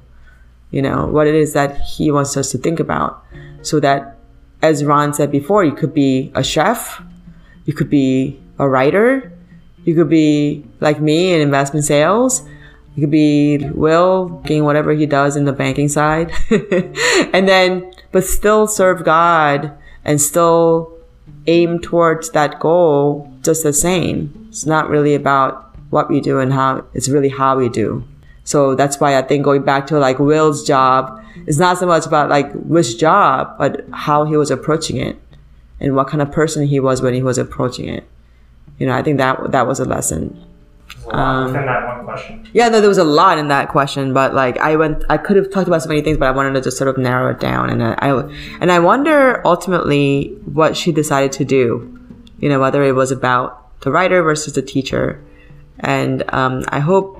[0.71, 3.23] you know, what it is that he wants us to think about.
[3.61, 4.17] So that,
[4.61, 7.01] as Ron said before, you could be a chef,
[7.65, 9.31] you could be a writer,
[9.85, 12.47] you could be like me in investment sales,
[12.95, 16.31] you could be Will doing whatever he does in the banking side,
[17.33, 19.71] and then, but still serve God
[20.03, 20.93] and still
[21.45, 24.47] aim towards that goal just the same.
[24.49, 28.03] It's not really about what we do and how, it's really how we do.
[28.47, 32.05] So that's why I think going back to like Will's job it's not so much
[32.05, 35.19] about like which job, but how he was approaching it
[35.79, 38.07] and what kind of person he was when he was approaching it.
[38.79, 40.43] You know, I think that that was a lesson.
[41.09, 42.47] Um, that one question.
[42.53, 45.37] Yeah, no, there was a lot in that question, but like I went, I could
[45.37, 47.39] have talked about so many things, but I wanted to just sort of narrow it
[47.39, 48.09] down, and I,
[48.59, 51.93] and I wonder ultimately what she decided to do.
[52.39, 55.23] You know, whether it was about the writer versus the teacher,
[55.79, 57.16] and um, I hope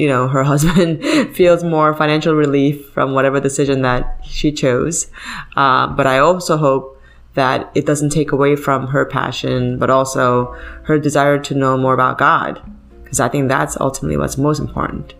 [0.00, 1.04] you know, her husband
[1.36, 5.08] feels more financial relief from whatever decision that she chose.
[5.56, 6.96] Uh, but I also hope
[7.34, 11.92] that it doesn't take away from her passion, but also her desire to know more
[11.92, 12.62] about God.
[13.02, 15.14] Because I think that's ultimately what's most important.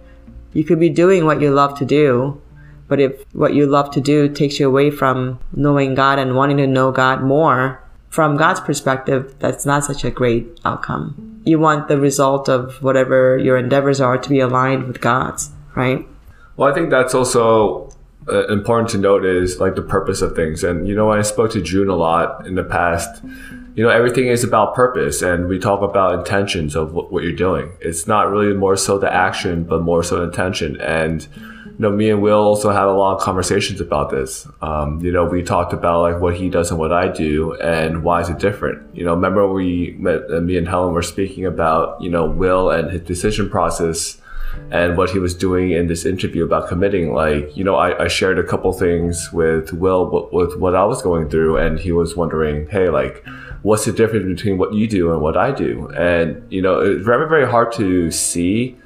[0.54, 2.40] You could be doing what you love to do,
[2.88, 6.56] but if what you love to do takes you away from knowing God and wanting
[6.56, 11.88] to know God more, from God's perspective, that's not such a great outcome you want
[11.88, 16.06] the result of whatever your endeavors are to be aligned with God's, right?
[16.56, 17.90] Well, I think that's also
[18.28, 20.62] uh, important to note is like the purpose of things.
[20.62, 23.22] And, you know, I spoke to June a lot in the past.
[23.74, 27.32] You know, everything is about purpose, and we talk about intentions of what, what you're
[27.32, 27.72] doing.
[27.80, 30.78] It's not really more so the action, but more so the intention.
[30.80, 31.26] And,
[31.80, 34.46] know, me and Will also had a lot of conversations about this.
[34.60, 38.02] Um, you know, we talked about like what he does and what I do and
[38.02, 38.94] why is it different.
[38.94, 42.70] You know, remember we met, uh, me and Helen were speaking about, you know, Will
[42.70, 44.20] and his decision process
[44.70, 47.14] and what he was doing in this interview about committing.
[47.14, 51.00] Like, you know, I, I shared a couple things with Will with what I was
[51.02, 53.24] going through and he was wondering, hey, like,
[53.62, 55.88] what's the difference between what you do and what I do?
[55.96, 58.76] And, you know, it's very, very hard to see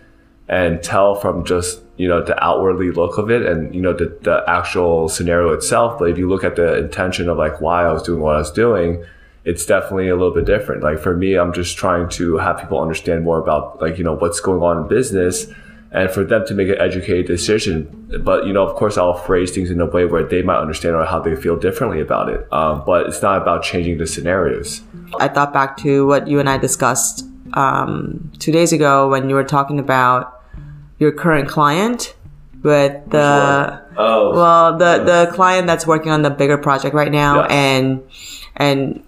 [0.48, 4.16] and tell from just you know the outwardly look of it and you know the,
[4.22, 5.98] the actual scenario itself.
[5.98, 8.38] But if you look at the intention of like why i was doing what i
[8.38, 9.04] was doing
[9.44, 10.82] it's definitely a little bit different.
[10.82, 14.14] Like for me i'm just trying to have people understand more about like you know
[14.14, 15.46] what's going on in business
[15.92, 18.10] and for them to make an educated decision.
[18.22, 20.96] But you know of course i'll phrase things in a way where they might understand
[20.96, 22.46] or how they feel differently about it.
[22.52, 24.82] Um, but it's not about changing the scenarios.
[25.20, 29.34] I thought back to what you and i discussed um, two days ago when you
[29.34, 30.33] were talking about
[30.98, 32.14] your current client
[32.62, 34.32] with the oh.
[34.32, 37.46] well the the client that's working on the bigger project right now yeah.
[37.50, 38.02] and
[38.56, 39.04] and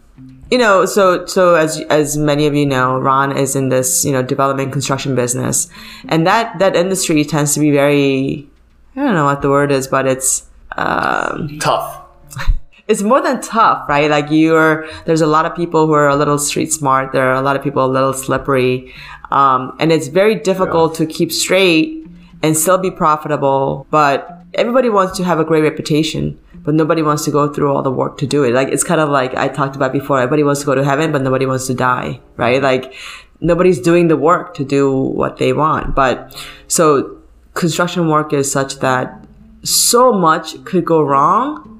[0.50, 4.12] you know so so as as many of you know ron is in this you
[4.12, 5.68] know development construction business.
[6.08, 8.48] And that that industry tends to be very
[8.94, 10.44] i don't know what the word is but it's
[10.76, 12.02] um, tough.
[12.88, 14.10] it's more than tough right?
[14.10, 17.12] Like you're there's a lot of people who are a little street smart.
[17.12, 18.92] There are a lot of people a little slippery
[19.30, 21.06] um, and it's very difficult yeah.
[21.06, 22.06] to keep straight
[22.42, 23.86] and still be profitable.
[23.90, 27.82] But everybody wants to have a great reputation, but nobody wants to go through all
[27.82, 28.52] the work to do it.
[28.52, 30.18] Like, it's kind of like I talked about before.
[30.18, 32.62] Everybody wants to go to heaven, but nobody wants to die, right?
[32.62, 32.94] Like,
[33.40, 35.94] nobody's doing the work to do what they want.
[35.94, 36.36] But
[36.68, 37.18] so
[37.54, 39.24] construction work is such that
[39.62, 41.72] so much could go wrong.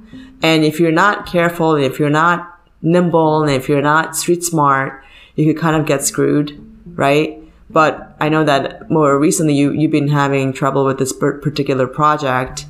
[0.43, 4.45] And if you're not careful and if you're not nimble and if you're not street
[4.45, 5.03] smart,
[5.35, 6.66] you could kind of get screwed
[6.97, 7.39] right?
[7.71, 12.67] But I know that more recently you, you've been having trouble with this particular project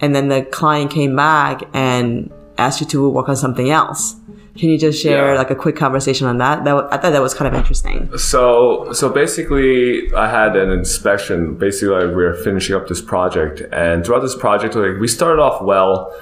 [0.00, 4.16] and then the client came back and asked you to work on something else.
[4.58, 5.38] Can you just share Yeah.
[5.38, 6.64] like a quick conversation on that?
[6.64, 8.10] That I thought that was kind of interesting.
[8.18, 11.54] So, so basically, I had an inspection.
[11.54, 15.40] Basically, like, we were finishing up this project, and throughout this project, like we started
[15.40, 16.12] off well.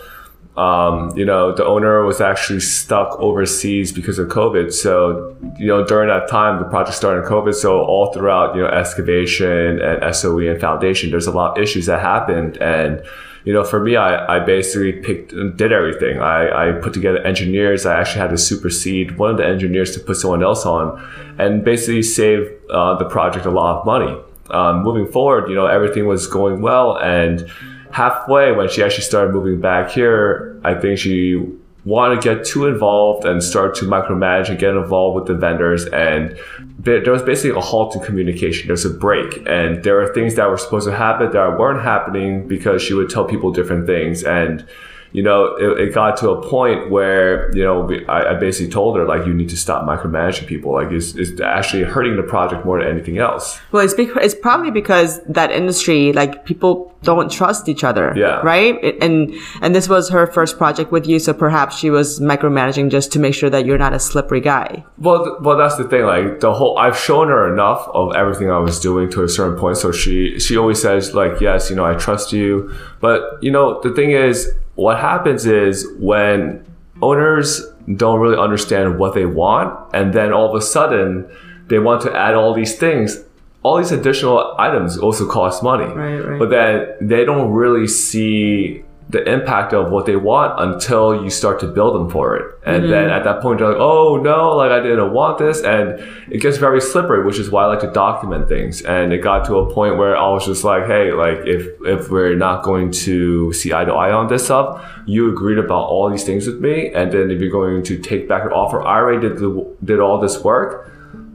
[0.57, 4.73] Um, you know, the owner was actually stuck overseas because of COVID.
[4.73, 7.55] So, you know, during that time, the project started COVID.
[7.55, 11.87] So, all throughout, you know, excavation and SOE and foundation, there's a lot of issues
[11.87, 12.57] that happened.
[12.59, 13.03] And,
[13.45, 16.19] you know, for me, I, I basically picked, did everything.
[16.21, 17.87] I, I put together engineers.
[17.87, 21.03] I actually had to supersede one of the engineers to put someone else on
[21.39, 24.21] and basically save uh, the project a lot of money.
[24.51, 26.99] Um, moving forward, you know, everything was going well.
[26.99, 27.49] And
[27.93, 31.47] halfway when she actually started moving back here, I think she
[31.85, 35.87] wanted to get too involved and start to micromanage and get involved with the vendors.
[35.87, 36.39] And
[36.79, 38.67] there was basically a halt in communication.
[38.67, 39.47] There's a break.
[39.47, 43.09] And there are things that were supposed to happen that weren't happening because she would
[43.09, 44.23] tell people different things.
[44.25, 44.67] And
[45.13, 48.97] you know, it, it got to a point where, you know, I, I basically told
[48.97, 50.73] her, like, you need to stop micromanaging people.
[50.73, 53.59] Like, it's, it's actually hurting the project more than anything else.
[53.73, 58.13] Well, it's bec- it's probably because that industry, like people don't trust each other.
[58.17, 58.41] Yeah.
[58.43, 58.79] Right.
[58.85, 62.91] It- And and this was her first project with you, so perhaps she was micromanaging
[62.91, 64.85] just to make sure that you're not a slippery guy.
[64.99, 66.05] Well, th- well, that's the thing.
[66.05, 69.59] Like the whole, I've shown her enough of everything I was doing to a certain
[69.59, 69.79] point.
[69.79, 72.71] So she, she always says like, yes, you know, I trust you.
[73.01, 76.65] But you know, the thing is, what happens is when
[77.03, 77.63] owners
[77.97, 81.31] don't really understand what they want, and then all of a sudden
[81.67, 83.23] they want to add all these things.
[83.63, 85.85] All these additional items also cost money.
[85.85, 86.39] Right, right.
[86.39, 91.59] But then they don't really see the impact of what they want until you start
[91.59, 92.45] to build them for it.
[92.65, 93.11] And then mm-hmm.
[93.11, 95.63] at that point, they're like, oh no, like I didn't want this.
[95.63, 95.99] And
[96.31, 98.83] it gets very slippery, which is why I like to document things.
[98.83, 102.09] And it got to a point where I was just like, hey, like if, if
[102.09, 106.09] we're not going to see eye to eye on this stuff, you agreed about all
[106.09, 106.93] these things with me.
[106.93, 109.99] And then if you're going to take back your offer, I already did, the, did
[109.99, 110.90] all this work.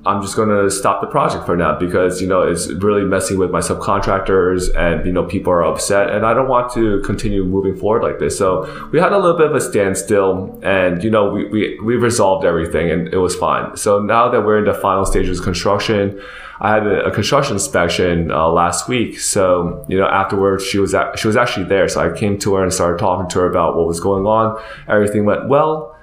[0.05, 3.39] I'm just going to stop the project for now because you know it's really messing
[3.39, 7.43] with my subcontractors and you know people are upset and I don't want to continue
[7.43, 8.37] moving forward like this.
[8.37, 11.95] So we had a little bit of a standstill and you know we we, we
[11.95, 13.75] resolved everything and it was fine.
[13.77, 16.21] So now that we're in the final stages of construction,
[16.59, 19.19] I had a, a construction inspection uh, last week.
[19.19, 21.87] So you know afterwards she was at, she was actually there.
[21.87, 24.61] So I came to her and started talking to her about what was going on.
[24.87, 25.94] Everything went well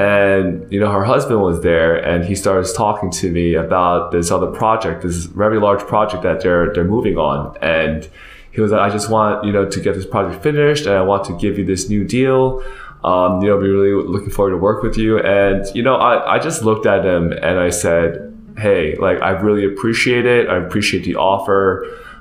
[0.00, 4.30] and you know her husband was there and he starts talking to me about this
[4.30, 7.40] other project this very large project that they're they're moving on.
[7.60, 8.08] And
[8.52, 11.02] he was like i just want you know to get this project finished and i
[11.02, 12.64] want to give you this new deal.
[13.10, 15.18] Um, you know we're really looking forward to work with you.
[15.18, 18.04] And you know I, I just looked at him and i said
[18.58, 20.48] hey like i really appreciate it.
[20.48, 21.64] I appreciate the offer.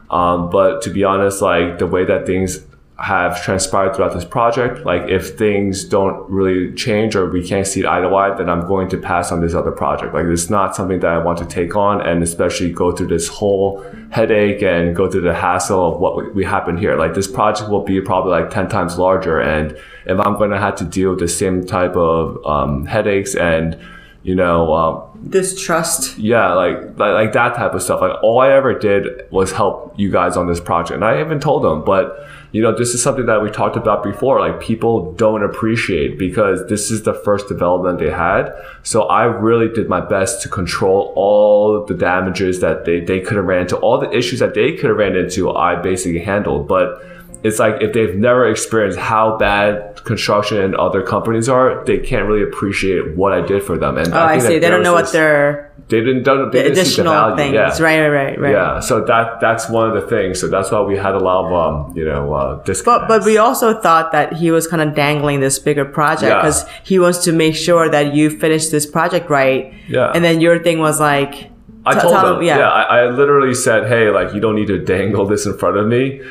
[0.09, 2.65] Um, but to be honest like the way that things
[3.01, 4.85] have transpired throughout this project.
[4.85, 8.49] Like if things don't really change or we can't see it eye to eye, then
[8.49, 10.13] I'm going to pass on this other project.
[10.13, 13.27] Like it's not something that I want to take on and especially go through this
[13.27, 13.81] whole
[14.11, 16.97] headache and go through the hassle of what we, we happen here.
[16.97, 19.39] Like this project will be probably like 10 times larger.
[19.39, 19.71] And
[20.05, 23.79] if I'm going to have to deal with the same type of um, headaches and,
[24.23, 26.17] you know, um, Distrust.
[26.17, 27.99] yeah, like, like like that type of stuff.
[27.99, 31.41] Like all I ever did was help you guys on this project, and I even
[31.41, 31.83] told them.
[31.83, 34.39] But you know, this is something that we talked about before.
[34.39, 38.51] Like people don't appreciate because this is the first development they had.
[38.83, 43.37] So I really did my best to control all the damages that they they could
[43.37, 45.51] have ran into, all the issues that they could have ran into.
[45.51, 47.03] I basically handled, but.
[47.43, 52.27] It's like if they've never experienced how bad construction and other companies are, they can't
[52.27, 53.97] really appreciate what I did for them.
[53.97, 54.59] And Oh, I, that see.
[54.59, 57.35] They don't know what their they didn't, don't, they the didn't see the value.
[57.37, 57.53] things.
[57.53, 57.83] Yeah.
[57.83, 58.51] Right, right, right, right.
[58.51, 60.39] Yeah, so that that's one of the things.
[60.39, 63.07] So that's why we had a lot of um, you know, uh, disconnects.
[63.07, 66.41] But but we also thought that he was kind of dangling this bigger project Yeah.
[66.41, 69.73] because he wants to make sure that you finish this project right.
[69.87, 70.11] Yeah.
[70.13, 71.49] And then your thing was like,
[71.85, 72.69] I told him- yeah, yeah.
[72.69, 75.87] I, I literally said, hey, like you don't need to dangle this in front of
[75.87, 76.21] me.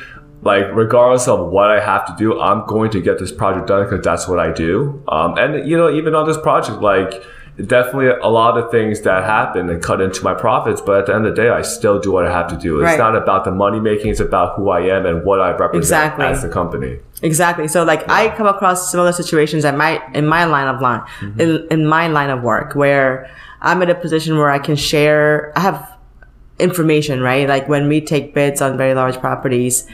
[0.43, 3.85] Like regardless of what I have to do, I'm going to get this project done
[3.85, 5.03] because that's what I do.
[5.09, 7.23] Um, and you know, even on this project, like
[7.67, 10.81] definitely a lot of things that happen and cut into my profits.
[10.81, 12.79] But at the end of the day, I still do what I have to do.
[12.79, 12.99] It's Right.
[12.99, 16.27] not about the money making; it's about who I am and what I represent Exactly.
[16.27, 16.99] as the company.
[17.21, 17.67] Exactly.
[17.67, 21.41] So like I come across similar situations at my in my line of line Mm-hmm.
[21.41, 23.29] in, in my line of work where
[23.61, 25.97] I'm in a position where I can share I have
[26.61, 27.49] information, right?
[27.49, 29.85] Like when we take bids on very large properties,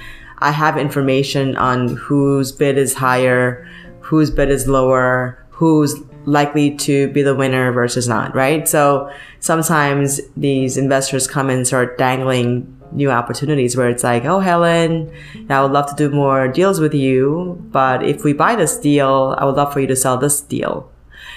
[0.44, 3.66] I have information on whose bid is higher,
[4.00, 8.68] whose bid is lower, who's likely to be the winner versus not, right?
[8.68, 15.10] So sometimes these investors come and start dangling new opportunities where it's like, oh, Helen,
[15.48, 19.34] I would love to do more deals with you, but if we buy this deal,
[19.38, 20.90] I would love for you to sell this deal.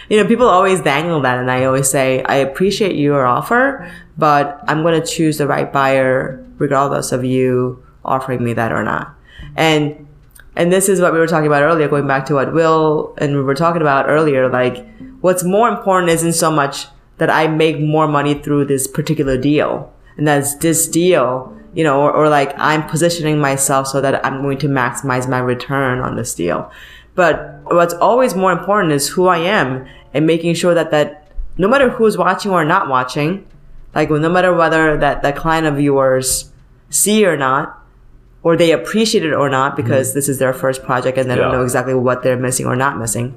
[0.09, 4.61] you know, people always dangle that, and I always say, I appreciate your offer, but
[4.67, 9.13] I'm going to choose the right buyer regardless of you offering me that or not.
[9.55, 10.07] And
[10.55, 13.35] and this is what we were talking about earlier, going back to what Will and
[13.35, 14.49] we were talking about earlier.
[14.49, 14.83] Like,
[15.21, 16.87] what's more important isn't so much
[17.19, 22.01] that I make more money through this particular deal, and that's this deal, you know,
[22.01, 26.15] or, or like I'm positioning myself so that I'm going to maximize my return on
[26.15, 26.71] this deal.
[27.13, 31.67] But what's always more important is who I am and making sure that that no
[31.67, 33.45] matter who's watching or not watching,
[33.93, 36.51] like no matter whether that that client of yours
[36.89, 37.76] see or not,
[38.43, 40.17] or they appreciate it or not because mm-hmm.
[40.17, 42.97] this is their first project and they don't know exactly what they're missing or not
[42.97, 43.35] missing.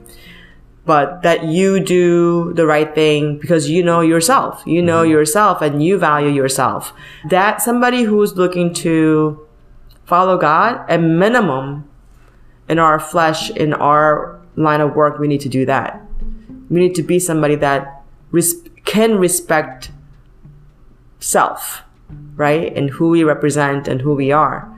[0.86, 4.62] But that you do the right thing because you know yourself.
[4.66, 5.12] You know mm-hmm.
[5.12, 6.92] yourself and you value yourself.
[7.28, 9.46] That somebody who's looking to
[10.04, 11.88] follow God, at minimum,
[12.68, 16.02] in our flesh, in our line of work, we need to do that.
[16.68, 19.90] We need to be somebody that res- can respect
[21.20, 21.82] self,
[22.36, 22.74] right?
[22.76, 24.70] And who we represent and who we are.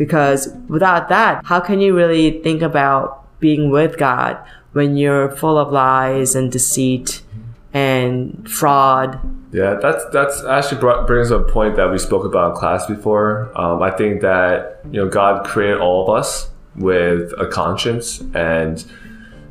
[0.00, 4.38] Because without that, how can you really think about being with God
[4.72, 7.20] when you're full of lies and deceit
[7.74, 9.20] and fraud?
[9.52, 12.86] Yeah, that's that's actually brought, brings up a point that we spoke about in class
[12.86, 13.52] before.
[13.54, 18.82] Um, I think that you know God created all of us with a conscience, and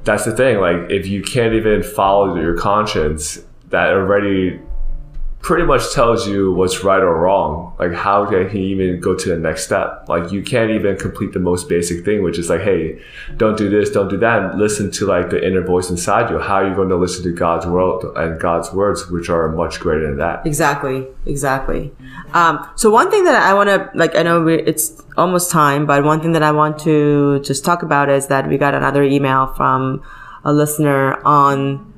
[0.04, 0.58] that's the thing.
[0.58, 3.38] Like, if you can't even follow your conscience,
[3.70, 4.60] that already
[5.42, 7.74] pretty much tells you what's right or wrong.
[7.80, 10.08] Like, how can he even go to the next step?
[10.10, 13.02] Like, you can't even complete the most basic thing, which is like, hey,
[13.38, 14.44] don't do this, don't do that.
[14.44, 16.40] And listen to like the inner voice inside you.
[16.40, 19.80] How are you going to listen to God's world and God's words, which are much
[19.80, 20.46] greater than that?
[20.46, 21.92] Exactly, exactly.
[22.34, 26.04] Um, so one thing that I want to like, I know it's almost time, but
[26.04, 29.48] one thing that I want to just talk about is that we got another email
[29.48, 30.04] from
[30.44, 31.89] a listener on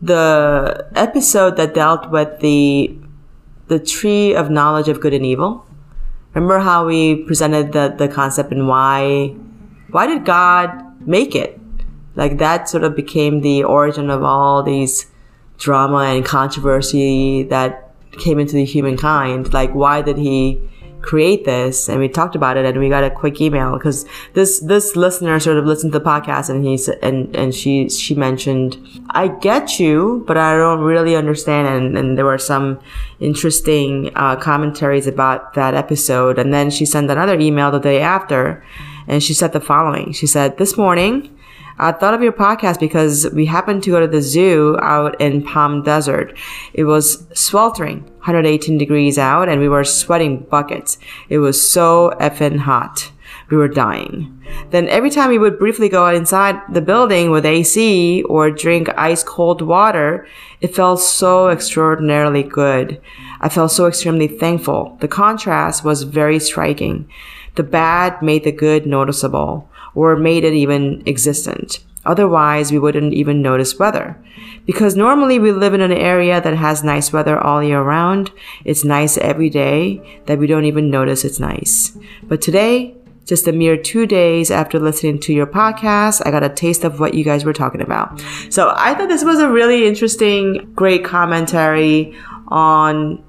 [0.00, 2.96] the episode that dealt with the
[3.68, 5.66] the tree of knowledge of good and evil.
[6.34, 9.34] Remember how we presented the the concept and why
[9.90, 10.70] why did God
[11.06, 11.58] make it?
[12.14, 15.06] Like that sort of became the origin of all these
[15.58, 19.52] drama and controversy that came into the humankind.
[19.52, 20.60] Like, why did he
[21.02, 21.88] create this?
[21.88, 25.38] And we talked about it, and we got a quick email because this this listener
[25.40, 28.76] sort of listened to the podcast, and he and and she she mentioned,
[29.10, 32.80] "I get you, but I don't really understand." And, and there were some
[33.20, 36.38] interesting uh, commentaries about that episode.
[36.38, 38.64] And then she sent another email the day after,
[39.06, 40.12] and she said the following.
[40.12, 41.35] She said, "This morning."
[41.78, 45.42] I thought of your podcast because we happened to go to the zoo out in
[45.42, 46.34] Palm Desert.
[46.72, 50.96] It was sweltering, 118 degrees out, and we were sweating buckets.
[51.28, 53.12] It was so effing hot.
[53.50, 54.42] We were dying.
[54.70, 59.22] Then every time we would briefly go inside the building with AC or drink ice
[59.22, 60.26] cold water,
[60.62, 63.00] it felt so extraordinarily good.
[63.40, 64.96] I felt so extremely thankful.
[65.00, 67.08] The contrast was very striking.
[67.56, 71.80] The bad made the good noticeable or made it even existent.
[72.04, 74.16] Otherwise, we wouldn't even notice weather.
[74.64, 78.30] Because normally we live in an area that has nice weather all year round.
[78.64, 81.96] It's nice every day that we don't even notice it's nice.
[82.22, 82.94] But today,
[83.24, 87.00] just a mere two days after listening to your podcast, I got a taste of
[87.00, 88.20] what you guys were talking about.
[88.50, 92.16] So I thought this was a really interesting, great commentary
[92.48, 93.24] on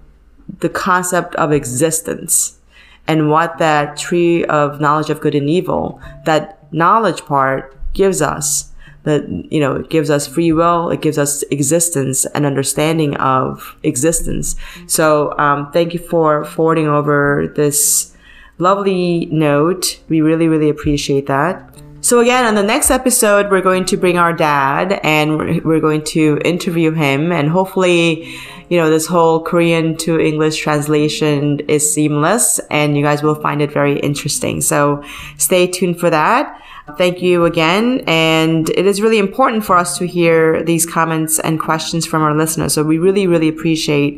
[0.60, 2.60] the concept of existence
[3.08, 8.72] and what that tree of knowledge of good and evil, that knowledge part gives us.
[9.04, 13.78] That, you know, it gives us free will, it gives us existence and understanding of
[13.84, 14.58] existence.
[14.86, 18.14] So, um, thank you for forwarding over this
[18.58, 20.02] lovely note.
[20.10, 21.74] We really, really appreciate that.
[22.08, 26.06] So again, on the next episode, we're going to bring our dad and we're, going
[26.06, 28.34] to interview him and hopefully,
[28.70, 33.62] you know, this whole Korean to English translation is seamless and you guys will find
[33.62, 34.62] it very interesting.
[34.62, 35.04] So
[35.38, 36.62] stay tuned for that.
[36.98, 38.06] Thank you again.
[38.08, 42.34] And it is really important for us to hear these comments and questions from our
[42.34, 42.74] listeners.
[42.74, 44.18] So we really, really appreciate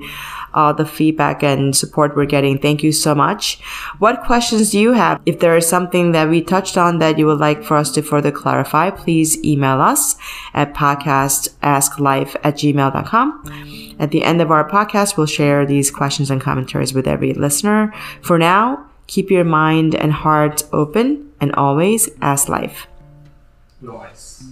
[0.53, 2.57] uh, the feedback and support we're getting.
[2.57, 3.59] Thank you so much.
[3.99, 5.21] What questions do you have?
[5.25, 8.01] If there is something that we touched on that you would like for us to
[8.01, 10.15] further clarify, please email us
[10.53, 13.95] at podcastasklife at gmail.com.
[13.99, 17.93] At the end of our podcast, we'll share these questions and commentaries with every listener.
[18.21, 22.87] For now, keep your mind and heart open and always ask life.
[23.81, 24.48] Nice.